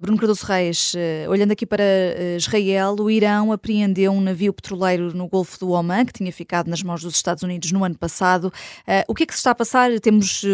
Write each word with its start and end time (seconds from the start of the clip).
Bruno 0.00 0.16
Cardoso 0.16 0.46
Reis, 0.46 0.92
eh, 0.96 1.26
olhando 1.28 1.50
aqui 1.50 1.66
para 1.66 1.82
eh, 1.82 2.36
Israel, 2.36 2.94
o 3.00 3.10
Irão 3.10 3.50
apreendeu 3.50 4.12
um 4.12 4.20
navio 4.20 4.52
petroleiro 4.52 5.12
no 5.12 5.26
Golfo 5.26 5.58
do 5.58 5.70
Oman, 5.70 6.04
que 6.04 6.12
tinha 6.12 6.32
ficado 6.32 6.68
nas 6.68 6.84
mãos 6.84 7.02
dos 7.02 7.16
Estados 7.16 7.42
Unidos 7.42 7.72
no 7.72 7.82
ano 7.82 7.98
passado. 7.98 8.52
Eh, 8.86 9.04
o 9.08 9.14
que 9.14 9.24
é 9.24 9.26
que 9.26 9.32
se 9.32 9.38
está 9.38 9.50
a 9.50 9.54
passar? 9.56 9.90
Temos 9.98 10.44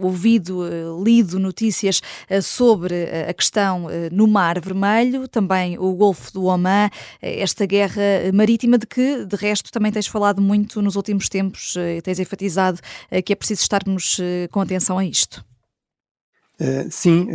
ouvido, 0.00 0.64
lido 1.04 1.38
notícias 1.38 2.00
sobre 2.42 3.04
a 3.28 3.34
questão 3.34 3.88
no 4.10 4.26
Mar 4.26 4.58
Vermelho, 4.58 5.28
também 5.28 5.78
o 5.78 5.92
Golfo 5.92 6.32
do 6.32 6.44
Oman, 6.44 6.88
esta 7.20 7.66
guerra 7.66 8.00
marítima 8.32 8.78
de 8.78 8.86
que, 8.86 9.26
de 9.26 9.36
resto, 9.36 9.70
também 9.70 9.92
tens 9.92 10.06
falado 10.06 10.40
muito 10.40 10.80
nos 10.80 10.96
últimos 10.96 11.28
tempos, 11.28 11.74
tens 12.02 12.18
enfatizado 12.18 12.80
que 13.24 13.32
é 13.32 13.36
preciso 13.36 13.62
estarmos 13.62 14.18
com 14.50 14.60
atenção 14.60 14.98
a 14.98 15.04
isto. 15.04 15.49
Eh, 16.60 16.86
sim, 16.90 17.26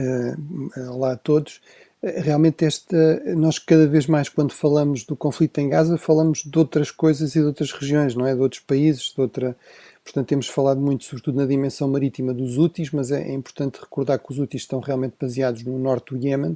olá 0.89 1.13
a 1.13 1.17
todos. 1.17 1.59
realmente 2.01 2.63
esta, 2.63 2.95
nós 3.35 3.57
cada 3.57 3.87
vez 3.87 4.05
mais 4.05 4.29
quando 4.29 4.53
falamos 4.53 5.03
do 5.03 5.15
conflito 5.15 5.57
em 5.59 5.69
Gaza 5.69 5.97
falamos 5.97 6.43
de 6.45 6.59
outras 6.59 6.91
coisas 6.91 7.35
e 7.35 7.39
de 7.39 7.45
outras 7.45 7.71
regiões, 7.71 8.13
não 8.15 8.27
é? 8.27 8.35
De 8.35 8.41
outros 8.41 8.61
países, 8.61 9.11
de 9.13 9.19
outra... 9.19 9.57
Portanto, 10.03 10.27
temos 10.27 10.47
falado 10.47 10.79
muito, 10.79 11.03
sobretudo 11.03 11.37
na 11.37 11.47
dimensão 11.47 11.87
marítima 11.87 12.31
dos 12.31 12.59
Houthis, 12.59 12.91
mas 12.91 13.11
é, 13.11 13.23
é 13.27 13.33
importante 13.33 13.79
recordar 13.79 14.19
que 14.19 14.31
os 14.31 14.37
Houthis 14.37 14.61
estão 14.61 14.79
realmente 14.79 15.15
baseados 15.19 15.63
no 15.63 15.79
norte 15.79 16.13
do 16.13 16.23
Iémen, 16.23 16.55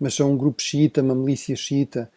mas 0.00 0.14
são 0.14 0.32
um 0.32 0.36
grupo 0.38 0.62
xiita, 0.62 1.02
uma 1.02 1.14
milícia 1.14 1.54
xiita, 1.54 2.10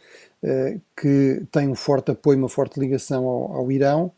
que 0.96 1.46
tem 1.52 1.68
um 1.68 1.76
forte 1.76 2.12
apoio, 2.12 2.40
uma 2.40 2.48
forte 2.48 2.80
ligação 2.80 3.26
ao, 3.26 3.58
ao 3.58 3.72
Irão, 3.72 4.14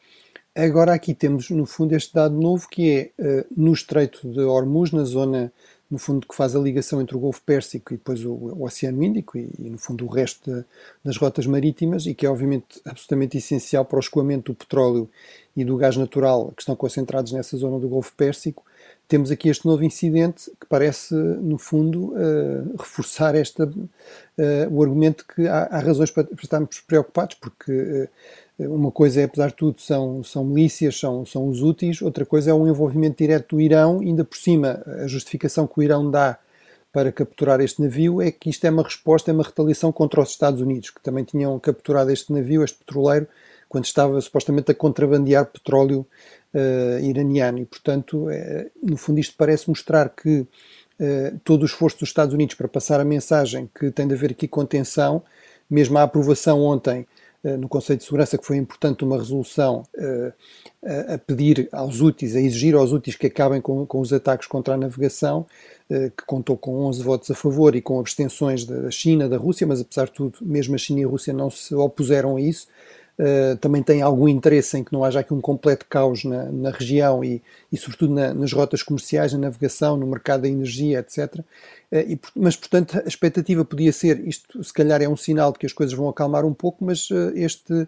Agora 0.54 0.94
aqui 0.94 1.14
temos, 1.14 1.50
no 1.50 1.66
fundo, 1.66 1.96
este 1.96 2.14
dado 2.14 2.36
novo 2.36 2.68
que 2.68 3.12
é 3.18 3.46
no 3.56 3.72
Estreito 3.72 4.28
de 4.28 4.42
Hormuz, 4.42 4.92
na 4.92 5.06
zona, 5.06 5.52
no 5.92 5.98
fundo, 5.98 6.26
que 6.26 6.34
faz 6.34 6.56
a 6.56 6.60
ligação 6.60 7.02
entre 7.02 7.18
o 7.18 7.20
Golfo 7.20 7.42
Pérsico 7.46 7.94
e 7.94 7.98
depois 7.98 8.24
o, 8.24 8.32
o 8.32 8.64
Oceano 8.64 9.04
Índico 9.04 9.38
e, 9.38 9.50
e, 9.60 9.70
no 9.70 9.78
fundo, 9.78 10.06
o 10.06 10.08
resto 10.08 10.50
de, 10.50 10.64
das 11.04 11.18
rotas 11.18 11.46
marítimas 11.46 12.06
e 12.06 12.14
que 12.14 12.26
é, 12.26 12.30
obviamente, 12.30 12.82
absolutamente 12.86 13.38
essencial 13.38 13.84
para 13.84 13.98
o 13.98 14.00
escoamento 14.00 14.54
do 14.54 14.56
petróleo 14.56 15.10
e 15.56 15.66
do 15.66 15.76
gás 15.76 15.98
natural 15.98 16.54
que 16.56 16.62
estão 16.62 16.78
concentrados 16.78 17.34
nessa 17.34 17.58
zona 17.58 17.78
do 17.78 17.90
Golfo 17.90 18.14
Pérsico. 18.16 18.64
Temos 19.06 19.30
aqui 19.30 19.50
este 19.50 19.66
novo 19.66 19.84
incidente 19.84 20.50
que 20.58 20.66
parece, 20.66 21.14
no 21.14 21.58
fundo, 21.58 22.14
uh, 22.14 22.78
reforçar 22.78 23.36
esta, 23.36 23.66
uh, 23.66 23.74
o 24.72 24.82
argumento 24.82 25.26
que 25.28 25.46
há, 25.46 25.64
há 25.64 25.80
razões 25.80 26.10
para, 26.10 26.24
para, 26.24 26.42
estarmos 26.42 26.80
preocupados, 26.80 27.36
porque 27.36 28.08
uma 28.68 28.92
coisa 28.92 29.22
é, 29.22 29.24
apesar 29.26 29.48
de 29.48 29.56
tudo, 29.56 29.80
são, 29.80 30.24
são 30.24 30.44
milícias, 30.44 31.00
são, 31.00 31.26
são 31.26 31.48
os 31.48 31.62
úteis, 31.62 32.02
outra 32.02 32.26
coisa 32.26 32.52
é 32.52 32.54
o 32.54 32.68
envolvimento 32.68 33.18
direto 33.18 33.56
do 33.56 33.62
Irão, 33.62 34.00
ainda 34.00 34.24
por 34.24 34.38
cima, 34.38 34.84
a 34.86 35.08
justificação 35.08 35.68
que 35.68 35.80
o 35.80 35.84
Irão 35.84 36.10
dá 36.10 36.38
para 36.92 37.12
capturar 37.12 37.62
este 37.62 37.82
navio 37.82 38.22
é 38.22 38.32
que 38.32 38.50
isto 38.50 38.66
é 38.66 38.70
uma 38.70 38.84
resposta, 38.84 39.32
é 39.32 39.34
uma 39.34 39.44
retaliação 39.44 39.92
contra 39.92 40.22
os 40.22 40.30
Estados 40.30 40.62
Unidos, 40.62 40.90
que 40.90 41.02
também 41.02 41.24
tinham 41.24 41.58
capturado 41.60 42.12
este 42.12 42.34
navio, 42.34 42.64
este 42.64 42.78
petroleiro, 42.78 43.28
quando 43.70 43.86
estava 43.86 44.20
supostamente 44.20 44.72
a 44.72 44.76
contrabandear 44.76 45.46
petróleo 45.46 46.06
uh, 46.54 47.00
iraniano. 47.00 47.60
E, 47.60 47.66
portanto, 47.66 48.28
uh, 48.28 48.72
no 48.84 48.98
fundo, 48.98 49.20
isto 49.20 49.34
parece 49.38 49.70
mostrar 49.70 50.10
que 50.10 50.40
uh, 50.40 51.40
todo 51.46 51.62
o 51.62 51.66
esforço 51.66 52.00
dos 52.00 52.10
Estados 52.10 52.34
Unidos 52.34 52.56
para 52.56 52.68
passar 52.68 53.00
a 53.00 53.06
mensagem 53.06 53.70
que 53.74 53.90
tem 53.90 54.06
de 54.06 54.14
haver 54.14 54.32
aqui 54.32 54.46
contenção, 54.46 55.24
mesmo 55.70 55.98
a 55.98 56.04
aprovação 56.04 56.62
ontem 56.62 57.08
no 57.44 57.68
Conselho 57.68 57.98
de 57.98 58.06
Segurança 58.06 58.38
que 58.38 58.46
foi 58.46 58.58
importante 58.58 59.04
uma 59.04 59.18
resolução 59.18 59.84
uh, 59.98 60.34
a 61.14 61.18
pedir 61.18 61.68
aos 61.72 62.00
úteis, 62.00 62.36
a 62.36 62.40
exigir 62.40 62.76
aos 62.76 62.92
úteis 62.92 63.16
que 63.16 63.28
acabem 63.28 63.60
com, 63.60 63.86
com 63.86 64.00
os 64.00 64.14
ataques 64.14 64.48
contra 64.48 64.76
a 64.76 64.78
navegação, 64.78 65.46
uh, 65.90 66.12
que 66.12 66.26
contou 66.26 66.56
com 66.56 66.86
11 66.86 67.02
votos 67.04 67.32
a 67.32 67.36
favor 67.36 67.76
e 67.76 67.82
com 67.82 68.00
abstenções 68.00 68.64
da 68.66 68.92
China, 68.92 69.28
da 69.28 69.38
Rússia, 69.38 69.66
mas 69.66 69.82
apesar 69.82 70.06
de 70.06 70.12
tudo, 70.12 70.38
mesmo 70.42 70.76
a 70.76 70.78
China 70.78 71.02
e 71.02 71.04
a 71.04 71.08
Rússia 71.08 71.34
não 71.34 71.50
se 71.50 71.74
opuseram 71.74 72.38
a 72.38 72.42
isso. 72.42 72.68
Uh, 73.22 73.56
também 73.58 73.84
tem 73.84 74.02
algum 74.02 74.28
interesse 74.28 74.76
em 74.80 74.84
que 74.84 74.92
não 74.92 75.04
haja 75.04 75.20
aqui 75.20 75.32
um 75.32 75.40
completo 75.40 75.86
caos 75.88 76.24
na, 76.24 76.46
na 76.46 76.72
região 76.72 77.24
e, 77.24 77.40
e 77.72 77.78
sobretudo, 77.78 78.16
na, 78.16 78.34
nas 78.34 78.52
rotas 78.52 78.82
comerciais, 78.82 79.32
na 79.34 79.38
navegação, 79.38 79.96
no 79.96 80.08
mercado 80.08 80.42
da 80.42 80.48
energia, 80.48 81.00
etc. 81.00 81.36
Uh, 81.36 81.44
e, 81.92 82.20
mas, 82.36 82.56
portanto, 82.56 83.00
a 83.06 83.08
expectativa 83.08 83.64
podia 83.64 83.94
ser, 83.94 84.28
isto 84.28 84.64
se 84.64 84.74
calhar 84.74 85.04
é 85.04 85.08
um 85.08 85.16
sinal 85.16 85.52
de 85.52 85.60
que 85.60 85.68
as 85.68 85.74
coisas 85.74 85.96
vão 85.96 86.10
acalmar 86.10 86.44
um 86.46 86.54
pouco, 86.54 86.84
mas 86.84 87.12
uh, 87.12 87.32
este, 87.36 87.88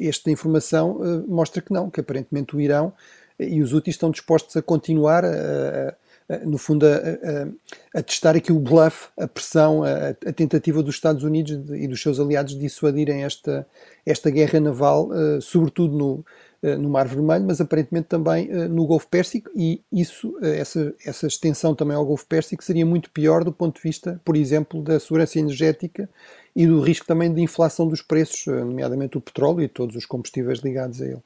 esta 0.00 0.30
informação 0.30 1.24
mostra 1.26 1.60
que 1.60 1.72
não, 1.72 1.90
que 1.90 1.98
aparentemente 1.98 2.54
o 2.54 2.60
Irão 2.60 2.92
e 3.36 3.60
os 3.60 3.72
úteis 3.72 3.96
estão 3.96 4.12
dispostos 4.12 4.56
a 4.56 4.62
continuar 4.62 5.24
a, 5.24 5.96
no 6.44 6.58
fundo, 6.58 6.86
a, 6.86 6.90
a, 6.94 7.98
a, 7.98 8.02
testar 8.02 8.36
aqui 8.36 8.52
o 8.52 8.60
bluff, 8.60 9.08
a 9.18 9.26
pressão, 9.26 9.82
a, 9.82 10.10
a, 10.10 10.32
tentativa 10.32 10.82
dos 10.82 10.94
Estados 10.94 11.24
Unidos 11.24 11.70
e 11.70 11.88
dos 11.88 12.00
seus 12.00 12.20
aliados 12.20 12.54
de 12.54 12.60
dissuadirem 12.60 13.24
esta, 13.24 13.66
esta 14.06 14.30
guerra 14.30 14.60
naval, 14.60 15.08
uh, 15.08 15.42
sobretudo 15.42 15.96
no, 15.96 16.24
uh, 16.62 16.78
no 16.78 16.88
Mar 16.88 17.08
Vermelho, 17.08 17.44
mas 17.44 17.60
aparentemente 17.60 18.06
também 18.06 18.46
no 18.68 18.86
Golfo 18.86 19.08
Pérsico, 19.08 19.50
e 19.56 19.82
isso, 19.90 20.36
essa, 20.40 20.94
essa 21.04 21.26
extensão 21.26 21.74
também 21.74 21.96
ao 21.96 22.06
Golfo 22.06 22.26
Pérsico 22.26 22.62
seria 22.62 22.86
muito 22.86 23.10
pior 23.10 23.42
do 23.42 23.52
ponto 23.52 23.76
de 23.76 23.82
vista, 23.82 24.20
por 24.24 24.36
exemplo, 24.36 24.82
da 24.82 25.00
segurança 25.00 25.38
energética 25.38 26.08
e 26.54 26.66
do 26.66 26.80
risco 26.80 27.06
também 27.06 27.32
de 27.32 27.40
inflação 27.40 27.88
dos 27.88 28.02
preços, 28.02 28.46
nomeadamente 28.46 29.18
o 29.18 29.20
petróleo 29.20 29.62
e 29.62 29.68
todos 29.68 29.96
os 29.96 30.06
combustíveis 30.06 30.60
ligados 30.60 31.02
a 31.02 31.06
ele. 31.06 31.22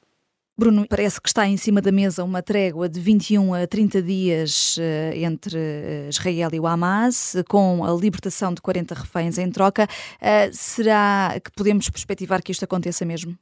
Bruno, 0.57 0.87
parece 0.87 1.19
que 1.19 1.27
está 1.27 1.45
em 1.45 1.57
cima 1.57 1.81
da 1.81 1.91
mesa 1.91 2.23
uma 2.23 2.41
trégua 2.41 2.87
de 2.87 2.97
21 3.01 3.53
a 3.53 3.67
30 3.67 4.01
dias 4.01 4.77
eh, 4.79 5.11
entre 5.17 5.57
eh, 5.57 6.07
Israel 6.09 6.49
e 6.53 6.59
o 6.61 6.65
Hamas, 6.65 7.35
com 7.49 7.83
a 7.83 7.91
libertação 7.91 8.53
de 8.53 8.61
40 8.61 8.95
reféns 8.95 9.37
em 9.37 9.51
troca. 9.51 9.85
Eh, 10.21 10.49
será 10.53 11.37
que 11.43 11.51
podemos 11.51 11.89
perspectivar 11.89 12.41
que 12.41 12.53
isto 12.53 12.63
aconteça 12.63 13.03
mesmo? 13.03 13.37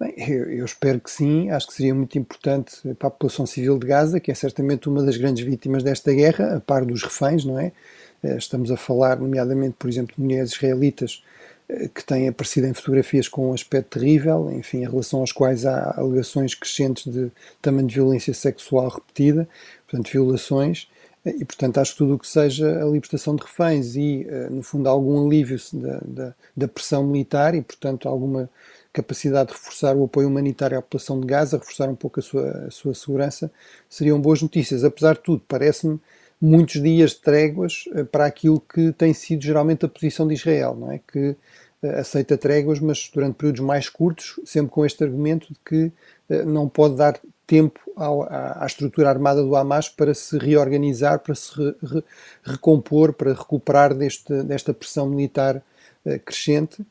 Bem, 0.00 0.12
eu, 0.16 0.50
eu, 0.50 0.64
espero 0.64 0.98
que 0.98 1.10
sim. 1.10 1.50
Acho 1.50 1.68
que 1.68 1.74
seria 1.74 1.94
muito 1.94 2.18
importante 2.18 2.80
para 2.98 3.06
a 3.06 3.10
população 3.12 3.46
civil 3.46 3.78
de 3.78 3.86
Gaza, 3.86 4.18
que 4.18 4.32
é 4.32 4.34
certamente 4.34 4.88
uma 4.88 5.04
das 5.04 5.16
grandes 5.16 5.46
vítimas 5.46 5.84
desta 5.84 6.12
guerra, 6.12 6.56
a 6.56 6.60
par 6.60 6.84
dos 6.84 7.04
reféns, 7.04 7.44
não 7.44 7.60
é? 7.60 7.70
Estamos 8.24 8.72
a 8.72 8.76
falar, 8.76 9.20
nomeadamente, 9.20 9.76
por 9.78 9.88
exemplo, 9.88 10.16
de 10.16 10.20
mulheres 10.20 10.50
israelitas 10.50 11.22
que 11.94 12.04
têm 12.04 12.28
aparecido 12.28 12.66
em 12.66 12.72
fotografias 12.72 13.28
com 13.28 13.50
um 13.50 13.52
aspecto 13.52 13.98
terrível, 13.98 14.50
enfim, 14.50 14.78
em 14.78 14.88
relação 14.88 15.20
aos 15.20 15.32
quais 15.32 15.66
há 15.66 15.94
alegações 15.98 16.54
crescentes 16.54 17.12
de 17.12 17.30
também 17.60 17.84
de 17.86 17.94
violência 17.94 18.32
sexual 18.32 18.88
repetida, 18.88 19.46
portanto, 19.86 20.10
violações, 20.10 20.88
e 21.26 21.44
portanto 21.44 21.78
acho 21.78 21.92
que 21.92 21.98
tudo 21.98 22.14
o 22.14 22.18
que 22.18 22.26
seja 22.26 22.82
a 22.82 22.86
libertação 22.86 23.36
de 23.36 23.42
reféns 23.42 23.96
e, 23.96 24.26
eh, 24.26 24.48
no 24.48 24.62
fundo, 24.62 24.88
algum 24.88 25.26
alívio 25.26 25.58
da, 25.74 26.00
da, 26.04 26.34
da 26.56 26.68
pressão 26.68 27.04
militar 27.04 27.54
e, 27.54 27.60
portanto, 27.60 28.08
alguma 28.08 28.48
capacidade 28.92 29.50
de 29.50 29.54
reforçar 29.54 29.94
o 29.94 30.04
apoio 30.04 30.28
humanitário 30.28 30.78
à 30.78 30.82
população 30.82 31.20
de 31.20 31.26
Gaza, 31.26 31.58
reforçar 31.58 31.88
um 31.88 31.94
pouco 31.94 32.20
a 32.20 32.22
sua, 32.22 32.50
a 32.66 32.70
sua 32.70 32.94
segurança, 32.94 33.50
seriam 33.90 34.18
boas 34.20 34.40
notícias. 34.40 34.84
Apesar 34.84 35.14
de 35.14 35.20
tudo, 35.20 35.42
parece-me 35.46 36.00
muitos 36.40 36.80
dias 36.82 37.10
de 37.10 37.18
tréguas 37.18 37.84
eh, 37.94 38.04
para 38.04 38.26
aquilo 38.26 38.60
que 38.60 38.92
tem 38.92 39.12
sido 39.12 39.42
geralmente 39.42 39.84
a 39.84 39.88
posição 39.88 40.26
de 40.26 40.34
Israel, 40.34 40.76
não 40.78 40.92
é? 40.92 41.00
Que 41.06 41.36
eh, 41.82 41.98
aceita 41.98 42.36
tréguas, 42.38 42.80
mas 42.80 43.10
durante 43.12 43.36
períodos 43.36 43.60
mais 43.60 43.88
curtos, 43.88 44.38
sempre 44.44 44.70
com 44.70 44.84
este 44.86 45.02
argumento 45.04 45.48
de 45.52 45.58
que 45.64 45.92
eh, 46.30 46.44
não 46.44 46.68
pode 46.68 46.96
dar 46.96 47.18
tempo 47.46 47.80
à, 47.96 48.62
à 48.62 48.66
estrutura 48.66 49.08
armada 49.08 49.42
do 49.42 49.56
Hamas 49.56 49.88
para 49.88 50.14
se 50.14 50.38
reorganizar, 50.38 51.20
para 51.20 51.34
se 51.34 51.56
re, 51.56 51.74
re, 51.82 52.04
recompor, 52.44 53.14
para 53.14 53.32
recuperar 53.32 53.94
deste, 53.94 54.42
desta 54.42 54.74
pressão 54.74 55.08
militar 55.08 55.62
crescente. 56.24 56.84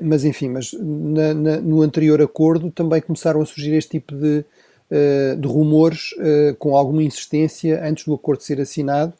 Mas 0.00 0.24
enfim, 0.24 0.48
mas 0.48 0.72
na, 0.72 1.34
na, 1.34 1.56
no 1.60 1.82
anterior 1.82 2.20
acordo 2.22 2.70
também 2.70 3.00
começaram 3.00 3.40
a 3.40 3.46
surgir 3.46 3.74
este 3.74 3.92
tipo 3.92 4.14
de, 4.14 4.44
de 5.36 5.46
rumores 5.46 6.14
eh, 6.18 6.54
com 6.58 6.76
alguma 6.76 7.02
insistência 7.02 7.82
antes 7.84 8.04
do 8.04 8.14
acordo 8.14 8.42
ser 8.42 8.60
assinado. 8.60 9.12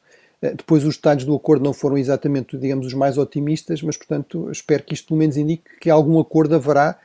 Eh, 0.43 0.55
depois 0.55 0.85
os 0.85 0.97
detalhes 0.97 1.25
do 1.25 1.35
acordo 1.35 1.65
não 1.65 1.73
foram 1.73 1.97
exatamente, 1.97 2.57
digamos, 2.57 2.87
os 2.87 2.95
mais 2.95 3.19
otimistas, 3.19 3.83
mas 3.83 3.97
portanto 3.97 4.51
espero 4.51 4.83
que 4.83 4.95
isto 4.95 5.09
pelo 5.09 5.19
menos 5.19 5.37
indique 5.37 5.79
que 5.81 5.91
algum 5.91 6.19
acordo 6.19 6.55
haverá, 6.55 6.99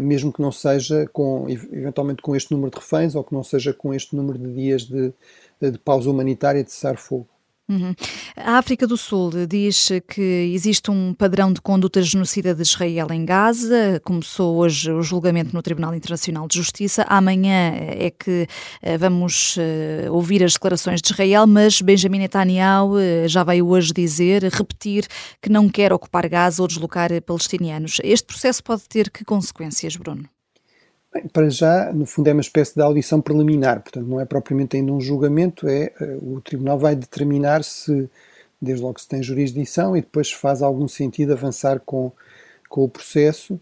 mesmo 0.00 0.32
que 0.32 0.40
não 0.40 0.50
seja 0.50 1.06
com, 1.12 1.44
eventualmente 1.50 2.22
com 2.22 2.34
este 2.34 2.50
número 2.50 2.70
de 2.70 2.78
reféns 2.78 3.14
ou 3.14 3.22
que 3.22 3.34
não 3.34 3.44
seja 3.44 3.74
com 3.74 3.92
este 3.92 4.16
número 4.16 4.38
de 4.38 4.50
dias 4.54 4.84
de, 4.84 5.12
de 5.60 5.78
pausa 5.78 6.10
humanitária 6.10 6.64
de 6.64 6.72
cessar-fogo. 6.72 7.28
Uhum. 7.68 7.94
A 8.36 8.58
África 8.58 8.86
do 8.86 8.96
Sul 8.96 9.32
diz 9.48 9.88
que 10.06 10.52
existe 10.54 10.88
um 10.88 11.12
padrão 11.12 11.52
de 11.52 11.60
conduta 11.60 12.00
genocida 12.00 12.54
de 12.54 12.62
Israel 12.62 13.08
em 13.10 13.24
Gaza. 13.24 14.00
Começou 14.04 14.56
hoje 14.56 14.92
o 14.92 15.02
julgamento 15.02 15.52
no 15.52 15.60
Tribunal 15.60 15.92
Internacional 15.92 16.46
de 16.46 16.58
Justiça. 16.58 17.04
Amanhã 17.08 17.72
é 17.74 18.10
que 18.10 18.46
eh, 18.80 18.96
vamos 18.96 19.56
eh, 19.58 20.06
ouvir 20.10 20.44
as 20.44 20.52
declarações 20.52 21.02
de 21.02 21.12
Israel, 21.12 21.44
mas 21.44 21.80
Benjamin 21.80 22.20
Netanyahu 22.20 22.98
eh, 22.98 23.26
já 23.26 23.42
veio 23.42 23.66
hoje 23.66 23.92
dizer, 23.92 24.44
repetir, 24.44 25.08
que 25.42 25.50
não 25.50 25.68
quer 25.68 25.92
ocupar 25.92 26.28
Gaza 26.28 26.62
ou 26.62 26.68
deslocar 26.68 27.10
palestinianos. 27.22 27.98
Este 28.04 28.26
processo 28.26 28.62
pode 28.62 28.82
ter 28.88 29.10
que 29.10 29.24
consequências, 29.24 29.96
Bruno? 29.96 30.35
Bem, 31.16 31.28
para 31.28 31.48
já, 31.48 31.92
no 31.94 32.04
fundo, 32.04 32.28
é 32.28 32.32
uma 32.34 32.42
espécie 32.42 32.74
de 32.74 32.82
audição 32.82 33.22
preliminar, 33.22 33.80
portanto, 33.80 34.06
não 34.06 34.20
é 34.20 34.26
propriamente 34.26 34.76
ainda 34.76 34.92
um 34.92 35.00
julgamento, 35.00 35.66
é 35.66 35.90
o 36.20 36.42
Tribunal 36.42 36.78
vai 36.78 36.94
determinar 36.94 37.64
se, 37.64 38.10
desde 38.60 38.84
logo 38.84 39.00
se 39.00 39.08
tem 39.08 39.22
jurisdição 39.22 39.96
e 39.96 40.02
depois 40.02 40.30
faz 40.30 40.60
algum 40.60 40.86
sentido 40.86 41.32
avançar 41.32 41.80
com, 41.80 42.12
com 42.68 42.84
o 42.84 42.88
processo. 42.88 43.58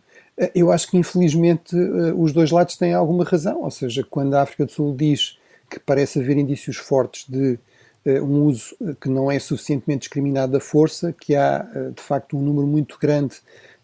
Eu 0.52 0.72
acho 0.72 0.90
que, 0.90 0.96
infelizmente, 0.96 1.76
os 2.16 2.32
dois 2.32 2.50
lados 2.50 2.76
têm 2.76 2.92
alguma 2.92 3.22
razão, 3.22 3.62
ou 3.62 3.70
seja, 3.70 4.02
quando 4.02 4.34
a 4.34 4.42
África 4.42 4.64
do 4.64 4.72
Sul 4.72 4.92
diz 4.96 5.38
que 5.70 5.78
parece 5.78 6.18
haver 6.18 6.36
indícios 6.36 6.76
fortes 6.76 7.24
de 7.28 7.56
um 8.20 8.42
uso 8.46 8.74
que 9.00 9.08
não 9.08 9.30
é 9.30 9.38
suficientemente 9.38 10.00
discriminado 10.00 10.52
da 10.52 10.60
força, 10.60 11.12
que 11.12 11.36
há, 11.36 11.64
de 11.94 12.02
facto, 12.02 12.36
um 12.36 12.42
número 12.42 12.66
muito 12.66 12.98
grande 13.00 13.36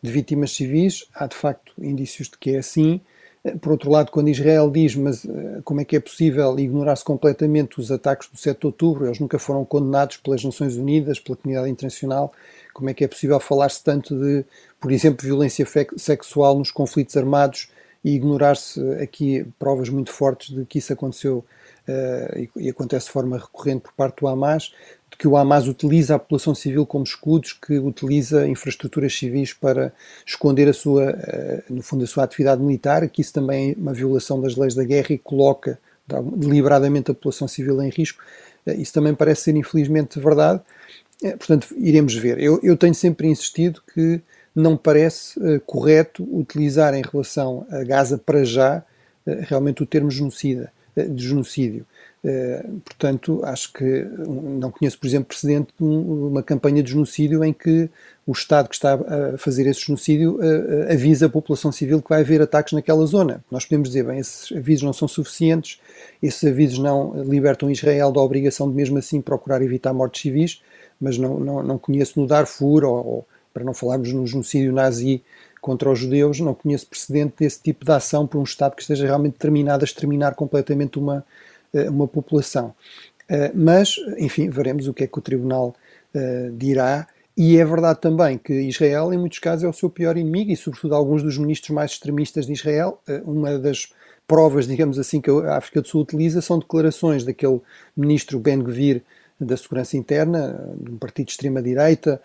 de 0.02 0.10
vítimas 0.10 0.50
civis, 0.56 1.06
há, 1.14 1.28
de 1.28 1.36
facto, 1.36 1.72
indícios 1.78 2.28
de 2.28 2.36
que 2.36 2.56
é 2.56 2.58
assim, 2.58 3.00
por 3.60 3.72
outro 3.72 3.90
lado, 3.90 4.10
quando 4.10 4.28
Israel 4.28 4.70
diz, 4.70 4.94
mas 4.94 5.24
eh, 5.24 5.60
como 5.64 5.80
é 5.80 5.84
que 5.84 5.96
é 5.96 6.00
possível 6.00 6.58
ignorar-se 6.58 7.04
completamente 7.04 7.80
os 7.80 7.90
ataques 7.90 8.28
do 8.28 8.36
7 8.36 8.60
de 8.60 8.66
outubro? 8.66 9.06
Eles 9.06 9.18
nunca 9.18 9.38
foram 9.38 9.64
condenados 9.64 10.18
pelas 10.18 10.44
Nações 10.44 10.76
Unidas, 10.76 11.18
pela 11.18 11.36
comunidade 11.36 11.70
internacional. 11.70 12.32
Como 12.74 12.90
é 12.90 12.94
que 12.94 13.02
é 13.02 13.08
possível 13.08 13.40
falar-se 13.40 13.82
tanto 13.82 14.14
de, 14.14 14.44
por 14.78 14.92
exemplo, 14.92 15.26
violência 15.26 15.66
sexual 15.96 16.58
nos 16.58 16.70
conflitos 16.70 17.16
armados 17.16 17.70
e 18.04 18.14
ignorar-se 18.14 18.80
aqui 19.02 19.46
provas 19.58 19.88
muito 19.88 20.12
fortes 20.12 20.54
de 20.54 20.64
que 20.66 20.78
isso 20.78 20.92
aconteceu 20.92 21.44
uh, 21.88 22.38
e, 22.38 22.50
e, 22.56 22.70
acontece 22.70 23.06
de 23.06 23.12
forma 23.12 23.38
recorrente 23.38 23.82
por 23.82 23.92
parte 23.92 24.20
do 24.20 24.28
Hamas? 24.28 24.72
Que 25.18 25.28
o 25.28 25.36
Hamas 25.36 25.66
utiliza 25.66 26.14
a 26.14 26.18
população 26.18 26.54
civil 26.54 26.86
como 26.86 27.04
escudos, 27.04 27.52
que 27.52 27.78
utiliza 27.78 28.46
infraestruturas 28.46 29.14
civis 29.16 29.52
para 29.52 29.92
esconder 30.24 30.68
a 30.68 30.72
sua, 30.72 31.10
eh, 31.10 31.62
no 31.68 31.82
fundo, 31.82 32.04
a 32.04 32.06
sua 32.06 32.24
atividade 32.24 32.62
militar, 32.62 33.06
que 33.08 33.20
isso 33.20 33.32
também 33.32 33.72
é 33.72 33.74
uma 33.76 33.92
violação 33.92 34.40
das 34.40 34.56
leis 34.56 34.74
da 34.74 34.84
guerra 34.84 35.08
e 35.10 35.18
coloca 35.18 35.78
deliberadamente 36.36 37.10
a 37.10 37.14
população 37.14 37.46
civil 37.46 37.82
em 37.82 37.90
risco. 37.90 38.22
Eh, 38.66 38.76
isso 38.76 38.92
também 38.92 39.14
parece 39.14 39.42
ser, 39.42 39.56
infelizmente, 39.56 40.18
verdade. 40.18 40.60
Eh, 41.22 41.36
portanto, 41.36 41.68
iremos 41.76 42.14
ver. 42.14 42.38
Eu, 42.38 42.60
eu 42.62 42.76
tenho 42.76 42.94
sempre 42.94 43.26
insistido 43.28 43.82
que 43.92 44.20
não 44.54 44.76
parece 44.76 45.38
correto 45.64 46.26
utilizar 46.36 46.92
em 46.94 47.02
relação 47.02 47.66
a 47.70 47.84
Gaza 47.84 48.18
para 48.18 48.42
já 48.42 48.82
realmente 49.24 49.80
o 49.80 49.86
termo 49.86 50.10
genocida, 50.10 50.72
de 50.96 51.28
genocídio. 51.28 51.86
Eh, 52.22 52.66
portanto, 52.84 53.40
acho 53.44 53.72
que 53.72 54.04
não 54.28 54.70
conheço, 54.70 54.98
por 54.98 55.06
exemplo, 55.06 55.28
precedente 55.28 55.68
de 55.78 55.84
uma 55.84 56.42
campanha 56.42 56.82
de 56.82 56.90
genocídio 56.90 57.42
em 57.42 57.52
que 57.52 57.88
o 58.26 58.32
Estado 58.32 58.68
que 58.68 58.74
está 58.74 58.94
a 58.94 59.38
fazer 59.38 59.66
esse 59.66 59.86
genocídio 59.86 60.38
eh, 60.42 60.86
eh, 60.90 60.92
avisa 60.92 61.26
a 61.26 61.28
população 61.30 61.72
civil 61.72 62.02
que 62.02 62.10
vai 62.10 62.20
haver 62.20 62.42
ataques 62.42 62.74
naquela 62.74 63.06
zona. 63.06 63.42
Nós 63.50 63.64
podemos 63.64 63.88
dizer, 63.88 64.04
bem, 64.04 64.18
esses 64.18 64.54
avisos 64.54 64.82
não 64.82 64.92
são 64.92 65.08
suficientes, 65.08 65.80
esses 66.22 66.44
avisos 66.44 66.78
não 66.78 67.22
libertam 67.24 67.70
Israel 67.70 68.12
da 68.12 68.20
obrigação 68.20 68.68
de, 68.68 68.76
mesmo 68.76 68.98
assim, 68.98 69.20
procurar 69.22 69.62
evitar 69.62 69.94
mortes 69.94 70.20
civis, 70.20 70.62
mas 71.00 71.16
não, 71.16 71.40
não, 71.40 71.62
não 71.62 71.78
conheço 71.78 72.20
no 72.20 72.26
Darfur, 72.26 72.84
ou, 72.84 73.06
ou 73.06 73.26
para 73.52 73.64
não 73.64 73.72
falarmos 73.72 74.12
no 74.12 74.26
genocídio 74.26 74.72
nazi 74.72 75.22
contra 75.60 75.90
os 75.90 75.98
judeus, 75.98 76.38
não 76.40 76.54
conheço 76.54 76.86
precedente 76.86 77.34
desse 77.38 77.62
tipo 77.62 77.84
de 77.84 77.92
ação 77.92 78.26
por 78.26 78.38
um 78.38 78.44
Estado 78.44 78.76
que 78.76 78.82
esteja 78.82 79.06
realmente 79.06 79.34
determinado 79.34 79.82
a 79.82 79.86
exterminar 79.86 80.34
completamente 80.34 80.98
uma 80.98 81.24
uma 81.88 82.08
população. 82.08 82.74
Eh, 83.30 83.52
mas, 83.54 83.94
enfim, 84.18 84.50
veremos 84.50 84.88
o 84.88 84.92
que 84.92 85.04
é 85.04 85.06
que 85.06 85.18
o 85.18 85.22
Tribunal 85.22 85.74
eh, 86.12 86.50
dirá. 86.52 87.06
E 87.36 87.56
é 87.58 87.64
verdade 87.64 88.00
também 88.00 88.36
que 88.36 88.52
Israel, 88.52 89.12
em 89.12 89.18
muitos 89.18 89.38
casos, 89.38 89.64
é 89.64 89.68
o 89.68 89.72
seu 89.72 89.88
pior 89.88 90.16
inimigo 90.16 90.50
e, 90.50 90.56
sobretudo, 90.56 90.94
alguns 90.96 91.22
dos 91.22 91.38
ministros 91.38 91.70
mais 91.70 91.92
extremistas 91.92 92.44
de 92.44 92.52
Israel. 92.52 93.00
Uma 93.24 93.56
das 93.58 93.92
provas, 94.26 94.66
digamos 94.66 94.98
assim, 94.98 95.20
que 95.20 95.30
a 95.30 95.56
África 95.56 95.80
do 95.80 95.88
Sul 95.88 96.02
utiliza 96.02 96.42
são 96.42 96.58
declarações 96.58 97.24
daquele 97.24 97.60
ministro 97.96 98.38
Ben 98.38 98.58
Gvir 98.58 99.02
da 99.40 99.56
Segurança 99.56 99.96
Interna, 99.96 100.74
de 100.78 100.90
um 100.90 100.98
partido 100.98 101.26
de 101.26 101.32
extrema-direita, 101.32 102.20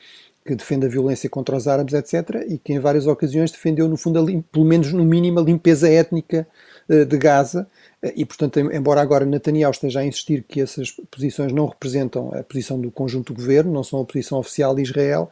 que 0.45 0.53
defende 0.53 0.86
a 0.86 0.89
violência 0.89 1.30
contra 1.30 1.56
os 1.56 1.68
árabes, 1.68 1.94
etc., 1.94 2.45
e 2.50 2.57
que 2.57 2.74
em 2.74 2.80
várias 2.80 3.07
ocasiões 3.07 3.51
defendeu, 3.51 3.88
no 3.88 3.95
fundo, 3.95 4.44
pelo 4.51 4.65
menos 4.65 4.92
no 4.92 5.06
mínimo, 5.06 5.39
a 5.39 5.44
limpeza 5.44 5.89
étnica 5.89 6.45
de 6.89 7.18
Gaza, 7.18 7.68
e, 8.16 8.25
portanto, 8.25 8.60
embora 8.60 9.02
agora 9.02 9.25
Netanyahu 9.25 9.72
esteja 9.72 10.02
a 10.02 10.06
insistir 10.06 10.44
que 10.44 10.62
essas 10.62 10.92
posições 11.10 11.52
não 11.52 11.66
representam 11.66 12.34
a 12.34 12.44
posição 12.44 12.80
do 12.80 12.92
conjunto 12.92 13.34
do 13.34 13.38
governo, 13.38 13.72
não 13.72 13.84
são 13.84 14.02
a 14.02 14.06
posição 14.06 14.38
oficial 14.38 14.75
de 14.75 14.81
Israel, 14.81 15.31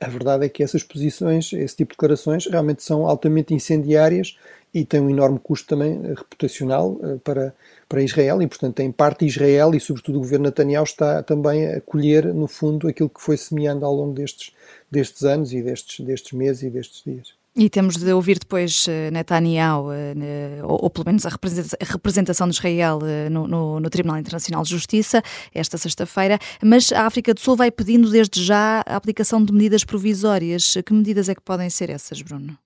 a 0.00 0.08
verdade 0.08 0.46
é 0.46 0.48
que 0.48 0.62
essas 0.62 0.82
posições, 0.82 1.52
esse 1.52 1.76
tipo 1.76 1.90
de 1.90 1.96
declarações, 1.96 2.46
realmente 2.46 2.82
são 2.82 3.06
altamente 3.06 3.54
incendiárias 3.54 4.36
e 4.74 4.84
têm 4.84 5.00
um 5.00 5.10
enorme 5.10 5.38
custo 5.38 5.68
também 5.68 6.02
reputacional 6.14 6.98
eh, 7.02 7.16
para, 7.22 7.54
para 7.88 8.02
Israel 8.02 8.42
e, 8.42 8.46
portanto, 8.46 8.80
em 8.80 8.90
parte 8.90 9.24
Israel 9.24 9.74
e, 9.74 9.80
sobretudo, 9.80 10.16
o 10.16 10.20
governo 10.20 10.46
Netanyahu 10.46 10.84
está 10.84 11.22
também 11.22 11.66
a 11.66 11.80
colher, 11.80 12.34
no 12.34 12.48
fundo, 12.48 12.88
aquilo 12.88 13.08
que 13.08 13.20
foi 13.20 13.36
semeando 13.36 13.86
ao 13.86 13.94
longo 13.94 14.12
destes, 14.12 14.52
destes 14.90 15.22
anos 15.22 15.52
e 15.52 15.62
destes, 15.62 16.04
destes 16.04 16.32
meses 16.32 16.62
e 16.64 16.70
destes 16.70 17.02
dias. 17.04 17.45
E 17.58 17.70
temos 17.70 17.96
de 17.96 18.12
ouvir 18.12 18.38
depois 18.38 18.86
eh, 18.86 19.10
Netanyahu, 19.10 19.90
eh, 19.90 20.60
ou, 20.62 20.90
pelo 20.90 21.06
menos 21.06 21.24
a 21.24 21.30
representação 21.30 22.46
de 22.46 22.54
Israel 22.54 22.98
eh, 23.02 23.30
no, 23.30 23.48
no, 23.48 23.80
no, 23.80 23.88
Tribunal 23.88 24.18
Internacional 24.18 24.62
de 24.62 24.68
Justiça, 24.68 25.22
esta 25.54 25.78
sexta-feira, 25.78 26.38
mas 26.62 26.92
a 26.92 27.06
África 27.06 27.32
do 27.32 27.40
Sul 27.40 27.56
vai 27.56 27.70
pedindo 27.70 28.10
desde 28.10 28.44
já 28.44 28.82
a 28.84 28.94
aplicação 28.94 29.42
de 29.42 29.54
medidas 29.54 29.84
provisórias. 29.84 30.76
Que 30.84 30.92
medidas 30.92 31.30
é 31.30 31.34
que 31.34 31.40
podem 31.40 31.70
ser 31.70 31.88
essas, 31.88 32.20
Bruno? 32.20 32.58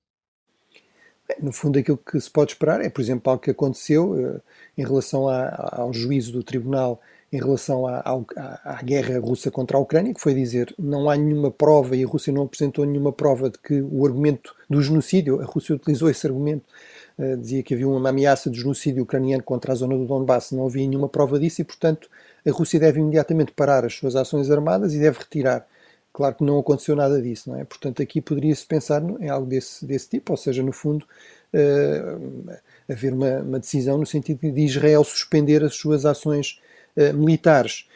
No 1.41 1.53
fundo, 1.53 1.79
aquilo 1.79 1.97
que 1.99 2.19
se 2.21 2.29
pode 2.29 2.51
esperar 2.51 2.81
é, 2.81 2.91
por 2.91 3.01
exemplo, 3.01 3.31
algo 3.31 3.45
que 3.45 3.53
aconteceu 3.53 4.43
em 4.77 4.85
relação 4.85 5.29
ao 5.29 5.93
juízo 5.93 6.33
do 6.33 6.43
Tribunal 6.43 7.01
em 7.33 7.39
relação 7.39 7.87
à, 7.87 7.99
à, 8.01 8.79
à, 8.79 8.83
guerra 8.83 9.21
russa 9.21 9.51
contra 9.51 9.77
a 9.77 9.81
Ucrânia, 9.81 10.13
que 10.13 10.21
foi 10.21 10.35
dizer 10.35 10.75
não 10.77 11.09
há 11.09 11.17
nenhuma 11.17 11.51
prova 11.51 11.95
e 11.95 12.03
a 12.03 12.07
Rússia 12.07 12.33
não 12.33 12.43
apresentou 12.43 12.85
nenhuma 12.85 13.13
prova 13.13 13.49
de 13.49 13.59
que 13.59 13.81
o 13.81 14.05
argumento 14.05 14.55
do 14.69 14.83
genocídio, 14.83 15.41
a 15.41 15.45
Rússia 15.45 15.77
utilizou 15.77 16.11
esse 16.11 16.27
argumento, 16.27 16.65
uh, 17.19 17.37
dizia 17.37 17.63
que 17.63 17.75
havia 17.75 17.87
uma 17.89 18.09
ameaça 18.09 18.51
de 18.51 18.59
genocídio 18.59 19.05
ucraniano 19.05 19.45
contra 19.45 19.73
a 19.73 19.77
zona 19.77 19.97
do 19.97 20.07
Donbass, 20.07 20.51
não 20.51 20.67
havia 20.67 20.87
nenhuma 20.89 21.09
prova 21.09 21.39
disso 21.39 21.61
e, 21.61 21.65
portanto, 21.65 22.09
a 22.45 22.51
Rússia 22.51 22.81
deve 22.81 22.99
imediatamente 22.99 23.53
parar 23.53 23.85
as 23.85 23.95
suas 23.95 24.17
ações 24.17 24.51
armadas 24.51 24.93
e 24.93 24.99
deve 24.99 25.21
retirar. 25.21 25.67
Claro 26.13 26.35
que 26.35 26.43
não 26.43 26.59
aconteceu 26.59 26.97
nada 26.97 27.23
disso, 27.23 27.51
não 27.51 27.61
é? 27.61 27.65
Portanto, 27.65 28.03
aqui 28.03 28.21
poderia-se 28.21 28.67
pensar 28.67 29.01
em 29.21 29.29
algo 29.29 29.47
desse, 29.47 29.87
desse 29.87 30.09
tipo, 30.09 30.33
ou 30.33 30.37
seja, 30.37 30.65
no 30.65 30.73
fundo, 30.73 31.07
uh, 31.55 32.53
haver 32.89 33.13
uma, 33.13 33.39
uma 33.39 33.61
decisão 33.61 33.97
no 33.99 34.05
sentido 34.05 34.41
de 34.51 34.61
Israel 34.61 35.05
suspender 35.05 35.63
as 35.63 35.77
suas 35.77 36.05
ações 36.05 36.61
eh, 37.01 37.13
militares. 37.13 37.87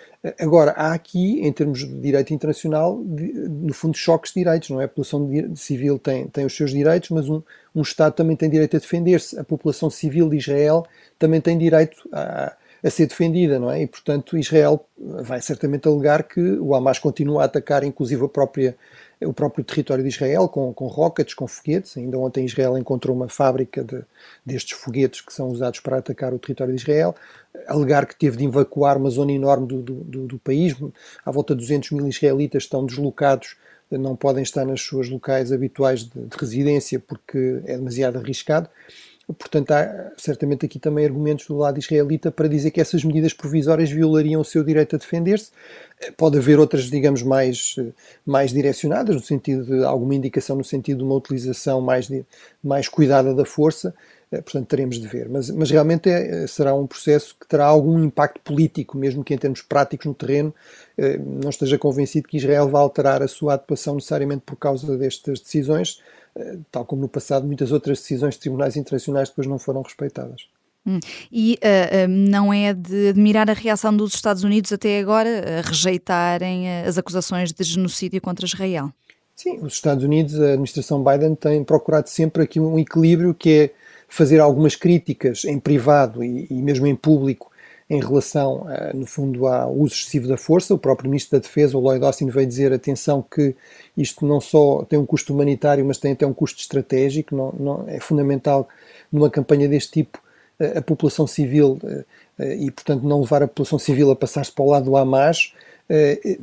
Agora, 0.40 0.70
há 0.70 0.94
aqui, 0.94 1.40
em 1.42 1.52
termos 1.52 1.80
de 1.80 2.00
direito 2.00 2.32
internacional, 2.32 3.02
de, 3.04 3.30
no 3.30 3.75
fundo, 3.75 3.94
choques 3.94 4.32
de 4.32 4.40
direitos, 4.40 4.70
não 4.70 4.80
é? 4.80 4.87
A 4.87 4.88
população 4.88 5.28
civil 5.54 5.99
tem, 5.99 6.26
tem 6.28 6.46
os 6.46 6.56
seus 6.56 6.70
direitos, 6.70 7.11
mas 7.11 7.28
um, 7.28 7.42
um 7.75 7.82
Estado 7.82 8.14
também 8.14 8.34
tem 8.34 8.49
direito 8.49 8.75
a 8.75 8.80
defender-se. 8.80 9.38
A 9.38 9.44
população 9.44 9.90
civil 9.90 10.30
de 10.30 10.38
Israel 10.38 10.87
também 11.18 11.42
tem 11.42 11.58
direito 11.58 12.08
a, 12.11 12.56
a 12.82 12.90
ser 12.90 13.06
defendida, 13.06 13.58
não 13.58 13.70
é? 13.70 13.82
E, 13.82 13.87
portanto, 13.87 14.38
Israel 14.38 14.87
vai 14.96 15.42
certamente 15.42 15.87
alegar 15.87 16.23
que 16.23 16.40
o 16.40 16.75
Hamas 16.75 16.99
continua 16.99 17.42
a 17.42 17.44
atacar, 17.44 17.84
inclusive, 17.84 18.25
a 18.25 18.28
própria 18.28 18.75
o 19.23 19.33
próprio 19.33 19.64
território 19.64 20.02
de 20.02 20.11
Israel, 20.11 20.49
com, 20.49 20.73
com 20.73 20.87
rockets, 20.87 21.35
com 21.35 21.47
foguetes. 21.47 21.97
Ainda 21.97 22.18
ontem 22.18 22.44
Israel 22.44 22.76
encontrou 22.76 23.16
uma 23.16 23.28
fábrica 23.28 23.83
de, 23.83 24.02
destes 24.44 24.78
foguetes 24.78 25.21
que 25.21 25.33
são 25.33 25.49
usados 25.49 25.80
para 25.80 25.99
atacar 25.99 26.33
o 26.33 26.38
território 26.38 26.75
de 26.75 26.80
Israel, 26.80 27.14
alegar 27.66 28.06
que 28.06 28.16
teve 28.16 28.37
de 28.37 28.44
evacuar 28.44 28.97
uma 28.97 29.11
zona 29.11 29.33
enorme 29.33 29.66
do, 29.66 29.83
do, 29.83 30.26
do 30.26 30.38
país. 30.38 30.75
À 31.25 31.30
volta 31.30 31.54
de 31.54 31.61
200 31.61 31.90
mil 31.92 32.09
israelitas 32.09 32.64
estão 32.64 32.85
deslocados, 32.85 33.56
não 33.90 34.16
podem 34.16 34.42
estar 34.42 34.64
nas 34.64 34.80
suas 34.80 35.09
locais 35.09 35.52
habituais 35.52 36.04
de, 36.04 36.21
de 36.21 36.37
residência 36.37 36.99
porque 36.99 37.61
é 37.66 37.76
demasiado 37.76 38.18
arriscado. 38.18 38.68
Portanto, 39.26 39.71
há 39.71 40.12
certamente 40.19 40.66
aqui 40.66 40.78
também 40.78 41.04
argumentos 41.04 41.47
do 41.47 41.57
lado 41.57 41.78
israelita 41.78 42.31
para 42.31 42.47
dizer 42.47 42.71
que 42.71 42.81
essas 42.81 43.02
medidas 43.02 43.33
provisórias 43.33 43.90
violariam 43.90 44.40
o 44.40 44.45
seu 44.45 44.62
direito 44.62 44.97
a 44.97 44.99
defender-se. 44.99 45.50
Pode 46.16 46.37
haver 46.37 46.59
outras, 46.59 46.85
digamos, 46.90 47.23
mais, 47.23 47.76
mais 48.26 48.52
direcionadas, 48.52 49.14
no 49.14 49.23
sentido 49.23 49.64
de 49.64 49.85
alguma 49.85 50.14
indicação, 50.14 50.57
no 50.57 50.64
sentido 50.64 50.99
de 50.99 51.04
uma 51.04 51.14
utilização 51.14 51.81
mais, 51.81 52.11
mais 52.62 52.87
cuidada 52.87 53.35
da 53.35 53.47
força, 53.47 53.95
eh, 54.31 54.43
portanto, 54.43 54.66
teremos 54.66 54.99
de 55.00 55.07
ver. 55.07 55.28
Mas, 55.28 55.49
mas 55.50 55.71
realmente 55.71 56.11
é, 56.11 56.47
será 56.47 56.75
um 56.75 56.87
processo 56.87 57.35
que 57.38 57.47
terá 57.47 57.64
algum 57.64 58.02
impacto 58.04 58.40
político, 58.40 58.99
mesmo 58.99 59.25
que 59.25 59.33
em 59.33 59.38
termos 59.38 59.62
práticos 59.62 60.07
no 60.07 60.14
terreno 60.14 60.54
eh, 60.99 61.16
não 61.19 61.50
esteja 61.50 61.78
convencido 61.78 62.28
que 62.28 62.37
Israel 62.37 62.69
vai 62.69 62.83
alterar 62.83 63.23
a 63.23 63.28
sua 63.28 63.54
atuação 63.54 63.95
necessariamente 63.95 64.43
por 64.45 64.57
causa 64.57 64.99
destas 64.99 65.40
decisões 65.40 66.00
eh, 66.00 66.14
tal 66.70 66.84
como 66.84 67.02
no 67.02 67.08
passado, 67.08 67.46
muitas 67.46 67.72
outras 67.72 67.98
decisões 67.98 68.34
de 68.34 68.40
tribunais 68.40 68.76
internacionais 68.76 69.28
depois 69.28 69.46
não 69.46 69.58
foram 69.58 69.82
respeitadas. 69.82 70.48
Hum. 70.86 71.00
E 71.32 71.58
uh, 71.62 72.04
uh, 72.04 72.08
não 72.08 72.52
é 72.52 72.74
de 72.74 73.08
admirar 73.08 73.48
a 73.48 73.54
reação 73.54 73.96
dos 73.96 74.14
Estados 74.14 74.44
Unidos 74.44 74.70
até 74.72 74.98
agora 74.98 75.60
a 75.60 75.68
rejeitarem 75.68 76.82
as 76.82 76.98
acusações 76.98 77.52
de 77.52 77.64
genocídio 77.64 78.20
contra 78.20 78.44
Israel? 78.44 78.92
Sim, 79.34 79.58
os 79.62 79.74
Estados 79.74 80.04
Unidos, 80.04 80.38
a 80.38 80.50
administração 80.50 81.02
Biden 81.02 81.34
tem 81.34 81.64
procurado 81.64 82.08
sempre 82.08 82.42
aqui 82.42 82.60
um 82.60 82.78
equilíbrio 82.78 83.34
que 83.34 83.50
é 83.50 83.70
fazer 84.08 84.38
algumas 84.40 84.76
críticas 84.76 85.44
em 85.44 85.58
privado 85.58 86.22
e, 86.22 86.46
e 86.50 86.62
mesmo 86.62 86.86
em 86.86 86.94
público 86.94 87.50
em 87.94 88.00
relação, 88.00 88.66
no 88.92 89.06
fundo, 89.06 89.46
ao 89.46 89.74
uso 89.74 89.94
excessivo 89.94 90.28
da 90.28 90.36
força. 90.36 90.74
O 90.74 90.78
próprio 90.78 91.08
Ministro 91.08 91.38
da 91.38 91.42
Defesa, 91.42 91.78
o 91.78 91.80
Lloyd 91.80 92.04
Austin, 92.04 92.28
veio 92.28 92.46
dizer, 92.46 92.72
atenção, 92.72 93.22
que 93.22 93.54
isto 93.96 94.26
não 94.26 94.40
só 94.40 94.84
tem 94.84 94.98
um 94.98 95.06
custo 95.06 95.32
humanitário, 95.32 95.84
mas 95.84 95.98
tem 95.98 96.12
até 96.12 96.26
um 96.26 96.34
custo 96.34 96.60
estratégico. 96.60 97.34
Não, 97.34 97.54
não, 97.58 97.84
é 97.88 98.00
fundamental, 98.00 98.68
numa 99.10 99.30
campanha 99.30 99.68
deste 99.68 99.92
tipo, 99.92 100.18
a 100.76 100.80
população 100.80 101.26
civil 101.26 101.78
e, 102.38 102.70
portanto, 102.70 103.02
não 103.02 103.20
levar 103.20 103.42
a 103.42 103.48
população 103.48 103.78
civil 103.78 104.10
a 104.10 104.16
passar-se 104.16 104.52
para 104.52 104.64
o 104.64 104.70
lado 104.70 104.84
do 104.84 104.96
Hamas. 104.96 105.52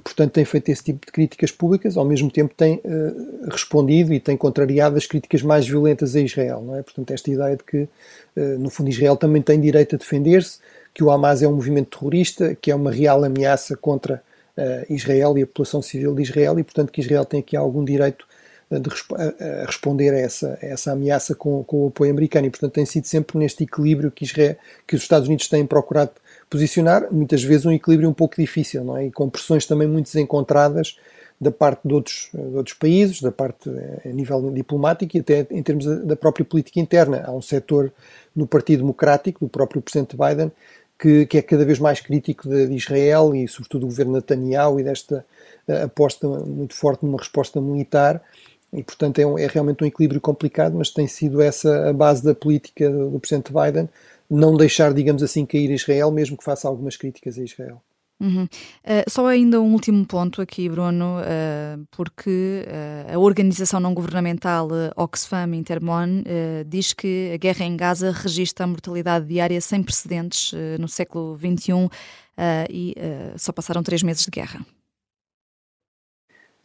Portanto, 0.04 0.34
tem 0.34 0.46
feito 0.46 0.70
esse 0.70 0.84
tipo 0.84 1.06
de 1.06 1.12
críticas 1.12 1.52
públicas, 1.52 1.98
ao 1.98 2.06
mesmo 2.06 2.30
tempo 2.30 2.54
tem 2.56 2.80
respondido 3.50 4.14
e 4.14 4.20
tem 4.20 4.38
contrariado 4.38 4.98
as 4.98 5.08
críticas 5.08 5.42
mais 5.42 5.68
violentas 5.68 6.16
a 6.16 6.20
Israel. 6.20 6.62
Não 6.62 6.76
é? 6.76 6.84
Portanto, 6.84 7.12
esta 7.12 7.32
ideia 7.32 7.56
de 7.56 7.64
que, 7.64 7.88
no 8.60 8.70
fundo, 8.70 8.90
Israel 8.90 9.16
também 9.16 9.42
tem 9.42 9.60
direito 9.60 9.96
a 9.96 9.98
defender-se, 9.98 10.60
que 10.94 11.04
o 11.04 11.12
Hamas 11.12 11.42
é 11.42 11.48
um 11.48 11.54
movimento 11.54 11.98
terrorista, 11.98 12.56
que 12.56 12.72
é 12.72 12.76
uma 12.76 12.92
real 12.92 13.24
ameaça 13.24 13.76
contra 13.76 14.22
uh, 14.58 14.94
Israel 14.94 15.38
e 15.38 15.44
a 15.44 15.48
população 15.48 15.82
civil 15.82 16.14
de 16.14 16.24
Israel 16.24 16.60
e, 16.60 16.64
portanto, 16.64 16.92
que 16.92 17.02
Israel 17.02 17.26
tem 17.26 17.40
aqui 17.40 17.56
algum 17.56 17.84
direito 17.84 18.26
eh, 18.70 18.80
de 18.80 18.90
resp 18.90 19.12
a 19.14 19.66
responder 19.66 20.14
a 20.14 20.20
essa, 20.20 20.58
a 20.62 20.66
essa 20.66 20.92
ameaça 20.94 21.36
com, 21.36 21.64
com, 21.64 21.86
o 21.86 21.88
apoio 21.88 22.12
americano. 22.12 22.48
E, 22.48 22.50
portanto, 22.50 22.74
tem 22.74 22.86
sido 22.86 23.06
sempre 23.06 23.38
neste 23.38 23.64
equilíbrio 23.64 24.12
que, 24.12 24.24
Israel, 24.24 24.56
que 24.88 24.96
os 24.96 25.02
Estados 25.02 25.28
Unidos 25.28 25.48
têm 25.48 25.66
procurado 25.66 26.12
posicionar, 26.50 27.08
muitas 27.12 27.44
vezes 27.44 27.66
um 27.66 27.72
equilíbrio 27.72 28.10
um 28.10 28.14
pouco 28.14 28.36
difícil, 28.36 28.84
não 28.84 28.98
é? 28.98 29.06
E 29.06 29.12
com 29.12 29.30
pressões 29.30 29.66
também 29.66 29.88
muito 29.88 30.08
desencontradas 30.08 30.98
da 31.40 31.50
parte 31.50 31.82
de 31.88 31.94
outros, 31.94 32.30
de 32.34 32.56
outros 32.56 32.78
países, 32.78 33.20
da 33.20 33.32
parte 33.32 33.68
eh, 33.70 34.10
a 34.10 34.14
nível 34.14 34.52
diplomático 34.52 35.18
e 35.18 35.22
até 35.22 35.48
em 35.50 35.64
termos 35.64 35.86
da 36.06 36.16
própria 36.16 36.46
política 36.46 36.80
interna. 36.80 37.24
Há 37.26 37.32
um 37.32 37.42
setor 37.42 37.92
no 38.36 38.46
Partido 38.46 38.82
Democrático, 38.82 39.46
do 39.46 39.50
próprio 39.50 39.82
Presidente 39.82 40.16
Biden, 40.16 40.52
que, 41.02 41.26
que 41.26 41.38
é 41.40 41.42
cada 41.42 41.66
vez 41.66 41.80
mais 41.80 42.00
crítico 42.00 42.48
de, 42.48 42.68
de, 42.68 42.76
Israel 42.76 43.34
e, 43.34 43.48
sobretudo, 43.48 43.82
do 43.82 43.88
governo 43.88 44.14
Netanyahu 44.14 44.80
e 44.80 44.84
desta 44.84 45.26
uh, 45.68 45.86
aposta 45.86 46.28
muito 46.28 46.76
forte 46.76 47.04
numa 47.04 47.18
resposta 47.18 47.60
militar. 47.60 48.22
E, 48.72 48.84
portanto, 48.84 49.18
é, 49.18 49.26
um, 49.26 49.38
é, 49.38 49.48
realmente 49.48 49.84
um 49.84 49.88
equilíbrio 49.88 50.22
complicado, 50.22 50.78
mas 50.78 50.92
tem 50.92 51.08
sido 51.08 51.42
essa 51.42 51.90
a 51.90 51.94
base 51.94 52.24
da 52.24 52.36
política 52.36 52.88
do, 52.88 53.10
do 53.10 53.20
Presidente 53.20 53.52
Biden, 53.52 53.90
não 54.30 54.56
deixar, 54.56 54.94
digamos 54.94 55.24
assim, 55.24 55.44
cair 55.44 55.72
Israel, 55.72 56.12
mesmo 56.12 56.38
que 56.38 56.44
faça 56.44 56.68
algumas 56.68 56.96
críticas 56.96 57.38
a 57.40 57.44
Israel. 57.44 57.82
Uhum. 58.22 58.44
Uh, 58.44 59.10
só 59.10 59.26
ainda 59.26 59.60
um 59.60 59.74
último 59.74 60.06
ponto 60.06 60.44
aqui, 60.44 60.70
Bruno, 60.70 61.18
uh, 61.20 61.88
porque 61.90 62.64
uh, 62.68 63.16
a 63.16 63.18
organização 63.18 63.80
não 63.80 63.96
governamental 63.96 64.70
Oxfam 64.96 65.56
Intermon 65.56 66.24
diz 66.68 66.94
que 66.94 67.32
a 67.34 67.38
guerra 67.38 67.66
em 67.66 67.76
Gaza 67.76 68.12
registra 68.12 68.68
mortalidade 68.68 69.26
diária 69.26 69.60
sem 69.60 69.82
precedentes 69.82 70.54
no 70.80 70.88
século 70.88 71.38
XXI 71.38 71.90
e 72.70 72.96
só 73.38 73.52
passaram 73.52 73.82
três 73.82 74.04
meses 74.04 74.24
de 74.24 74.30
guerra. 74.30 74.64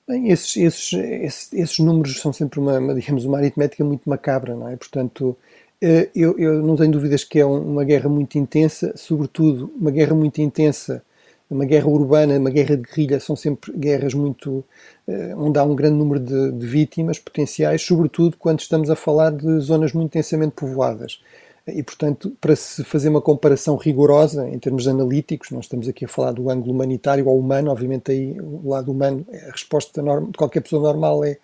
Bem, 0.07 0.31
esses, 0.31 0.57
esses, 0.57 0.93
esses, 0.93 1.53
esses 1.53 1.79
números 1.79 2.21
são 2.21 2.33
sempre 2.33 2.61
uma, 2.61 2.79
uma, 2.79 2.95
digamos, 2.95 3.25
uma 3.25 3.39
aritmética 3.39 3.85
muito 3.85 4.09
macabra, 4.09 4.55
não 4.55 4.69
é? 4.69 4.77
Portanto, 4.77 5.37
eu, 5.81 6.39
eu 6.39 6.63
não 6.63 6.77
tenho 6.77 6.93
dúvidas 6.93 7.25
que 7.25 7.39
é 7.39 7.47
uma 7.47 7.85
guerra 7.85 8.09
muito 8.09 8.37
intensa, 8.37 8.93
sobretudo 8.97 9.73
uma 9.79 9.91
guerra 9.91 10.15
muito 10.15 10.41
intensa 10.41 11.03
uma 11.49 11.65
guerra 11.65 11.89
urbana, 11.89 12.39
uma 12.39 12.51
guerra 12.51 12.77
de 12.77 12.83
guerrilha, 12.83 13.21
são 13.21 13.37
sempre 13.37 13.73
guerras 13.73 14.15
muito. 14.15 14.65
Eh, 15.07 15.35
onde 15.37 15.59
há 15.59 15.65
um 15.65 15.75
grande 15.75 15.97
número 15.97 16.19
de, 16.19 16.53
de, 16.53 16.67
vítimas 16.67 17.19
potenciais, 17.19 17.83
sobretudo 17.83 18.37
quando 18.37 18.61
estamos 18.61 18.91
a 18.91 18.97
falar 18.97 19.31
de 19.31 19.61
zonas 19.61 19.93
muito 19.93 20.11
intensamente 20.11 20.55
povoadas. 20.55 21.21
E, 21.67 21.83
portanto, 21.83 22.37
para 22.41 22.55
se 22.55 22.85
fazer 22.85 23.09
uma 23.09 23.21
comparação 23.21 23.77
rigorosa 23.77 24.49
em 24.49 24.59
termos 24.59 24.87
analíticos, 24.87 25.51
nós 25.51 25.65
estamos 25.65 25.89
aqui 25.89 26.05
a 26.05 26.09
falar 26.09 26.33
do 26.33 26.49
ângulo 26.49 26.73
humanitário 26.73 27.27
ou 27.27 27.39
humano, 27.39 27.71
obviamente 27.73 28.13
aí 28.13 28.37
o 28.41 28.69
lado 28.69 28.93
humano, 28.93 29.27
a 29.49 29.51
resposta 29.51 30.01
de 30.01 30.37
qualquer 30.39 30.61
pessoa 30.61 30.83
normal 30.83 31.25
é 31.25 31.39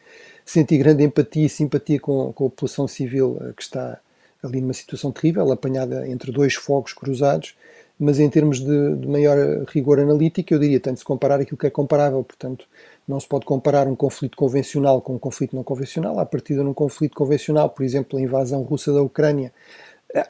sentir 0.44 0.78
grande 0.78 1.02
empatia 1.02 1.47
e 1.47 1.49
simpatia 1.49 1.99
com, 1.99 2.32
com 2.32 2.47
a 2.47 2.50
população 2.50 2.87
civil 2.87 3.38
eh, 3.40 3.52
que 3.56 3.62
está 3.62 3.99
ali 4.42 4.61
numa 4.61 4.73
situação 4.73 5.12
terrível, 5.12 5.50
apanhada 5.52 6.09
entre 6.09 6.32
dois 6.32 6.54
fogos 6.54 6.92
cruzados, 6.92 7.54
mas 7.99 8.18
em 8.18 8.28
termos 8.28 8.61
de, 8.61 8.96
de, 8.96 9.06
maior 9.06 9.64
rigor 9.68 10.00
analítico, 10.00 10.52
eu 10.52 10.58
diria, 10.58 10.80
tem 10.80 10.92
de 10.92 10.99
se 10.99 11.04
comparar 11.04 11.40
aquilo 11.40 11.56
que 11.56 11.66
é 11.66 11.70
comparável, 11.70 12.22
portanto, 12.25 12.66
não 13.06 13.18
se 13.20 13.28
pode 13.28 13.44
comparar 13.44 13.87
um 13.87 13.94
conflito 13.94 14.37
convencional 14.37 15.00
com 15.00 15.14
um 15.14 15.18
conflito 15.18 15.54
não 15.54 15.62
convencional. 15.62 16.18
À 16.18 16.26
partida, 16.26 16.62
num 16.62 16.75
conflito 16.75 17.14
convencional, 17.14 17.70
por 17.70 17.84
exemplo, 17.84 18.18
a 18.18 18.22
invasão 18.22 18.62
russa 18.62 18.92
da 18.92 19.02
Ucrânia, 19.02 19.52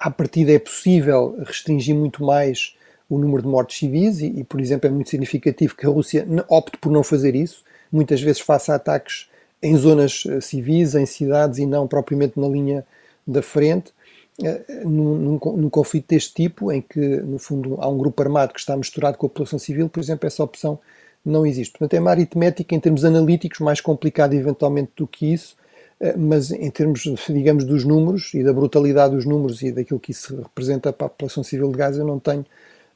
à 0.01 0.11
partida 0.11 0.53
é 0.53 0.59
possível 0.59 1.37
restringir 1.45 1.95
muito 1.95 2.25
mais 2.25 2.77
o 3.09 3.19
número 3.19 3.43
de 3.43 3.49
mortes 3.49 3.79
civis 3.79 4.21
e, 4.21 4.27
e, 4.27 4.45
por 4.45 4.61
exemplo, 4.61 4.89
é 4.89 4.91
muito 4.91 5.11
significativo 5.11 5.77
que 5.77 5.87
a 5.87 5.89
Rússia 5.89 6.27
opte 6.49 6.79
por 6.79 6.91
não 6.91 7.03
fazer 7.03 7.35
isso, 7.35 7.63
muitas 7.91 8.23
vezes 8.23 8.41
faça 8.41 8.75
ataques 8.75 9.29
em 9.63 9.77
zonas 9.77 10.25
eh, 10.27 10.41
civis, 10.41 10.95
em 10.95 11.07
cidades 11.07 11.59
e 11.59 11.67
não 11.67 11.87
propriamente 11.87 12.41
na 12.41 12.49
linha 12.49 12.85
da 13.27 13.43
frente. 13.43 13.93
Eh, 14.41 14.83
num, 14.85 15.39
num, 15.39 15.69
conflito 15.69 16.09
deste 16.09 16.33
tipo, 16.33 16.73
em 16.73 16.81
que, 16.81 16.99
no 16.99 17.39
fundo, 17.39 17.77
há 17.81 17.89
um 17.89 17.99
grupo 17.99 18.23
armado 18.23 18.55
que 18.55 18.61
está 18.61 18.75
misturado 18.77 19.19
com 19.19 19.27
a 19.27 19.29
população 19.29 19.59
civil, 19.59 19.89
por 19.89 20.01
exemplo, 20.01 20.27
essa 20.27 20.43
opção 20.43 20.79
não 21.25 21.45
existe. 21.45 21.73
Portanto, 21.73 21.95
é 21.95 22.01
uma 22.01 22.11
aritmética 22.11 22.75
em 22.75 22.81
termos 22.81 23.05
analíticos 23.05 23.61
mais 23.61 23.81
complicada 23.81 24.35
eventualmente 24.35 24.93
do 24.97 25.07
que 25.07 25.33
isso, 25.33 25.55
eh, 26.01 26.17
mas 26.17 26.51
em 26.51 26.71
termos, 26.71 27.03
digamos, 27.29 27.65
dos 27.65 27.85
números 27.85 28.33
e 28.35 28.43
da 28.43 28.53
brutalidade 28.53 29.15
dos 29.15 29.27
números 29.27 29.63
e 29.63 29.71
daquilo 29.71 30.01
que 30.01 30.13
isso 30.13 30.35
representa 30.37 30.93
para 30.93 31.07
a 31.07 31.11
população 31.11 31.45
civil 31.45 31.71
de 31.71 31.77
Gaza, 31.77 32.01
eu 32.01 32.07
não 32.07 32.19
tenho 32.19 32.47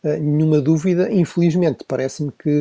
uh, 0.02 0.09
nenhuma 0.09 0.61
dúvida. 0.61 1.12
Infelizmente, 1.12 1.85
parece-me 1.87 2.33
que 2.33 2.61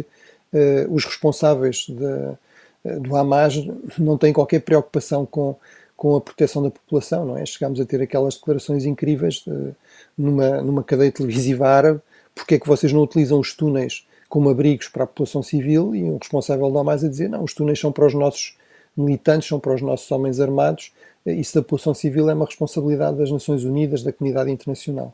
uh, 0.53 0.93
os 0.93 1.05
responsáveis 1.05 1.87
de, 1.87 2.03
uh, 2.03 2.99
do 2.99 3.15
Hamas 3.15 3.55
não 3.97 4.17
têm 4.17 4.33
qualquer 4.33 4.61
preocupação 4.61 5.25
com 5.25 5.55
com 5.95 6.15
a 6.15 6.21
proteção 6.21 6.61
da 6.61 6.71
população, 6.71 7.25
não 7.25 7.37
é? 7.37 7.45
Chegámos 7.45 7.79
a 7.79 7.85
ter 7.85 8.01
aquelas 8.01 8.35
declarações 8.35 8.85
incríveis 8.85 9.35
de, 9.35 9.71
numa, 10.17 10.61
numa 10.61 10.83
cadeia 10.83 11.11
televisiva 11.11 11.67
árabe, 11.67 12.01
porque 12.33 12.55
é 12.55 12.59
que 12.59 12.67
vocês 12.67 12.91
não 12.91 13.01
utilizam 13.01 13.39
os 13.39 13.53
túneis 13.53 14.05
como 14.27 14.49
abrigos 14.49 14.89
para 14.89 15.03
a 15.03 15.07
população 15.07 15.41
civil 15.41 15.95
e 15.95 16.03
um 16.03 16.17
responsável 16.17 16.69
da 16.71 16.83
mais 16.83 17.03
a 17.03 17.07
dizer, 17.07 17.29
não, 17.29 17.43
os 17.43 17.53
túneis 17.53 17.79
são 17.79 17.91
para 17.91 18.05
os 18.05 18.13
nossos 18.13 18.57
militantes, 18.97 19.47
são 19.47 19.59
para 19.59 19.73
os 19.73 19.81
nossos 19.81 20.09
homens 20.11 20.39
armados, 20.39 20.91
isso 21.25 21.55
da 21.55 21.61
população 21.61 21.93
civil 21.93 22.29
é 22.29 22.33
uma 22.33 22.45
responsabilidade 22.45 23.17
das 23.17 23.31
Nações 23.31 23.63
Unidas, 23.63 24.03
da 24.03 24.11
comunidade 24.11 24.51
internacional. 24.51 25.13